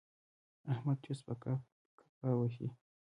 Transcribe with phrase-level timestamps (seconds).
[0.73, 2.67] احمد چوس په کفه وهي.